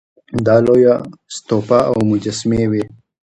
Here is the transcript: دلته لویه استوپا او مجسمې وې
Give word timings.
دلته 0.45 0.63
لویه 0.67 0.95
استوپا 1.31 1.79
او 1.91 1.97
مجسمې 2.09 2.63
وې 2.71 2.83